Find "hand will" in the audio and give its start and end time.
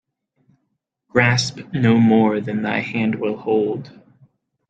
2.79-3.37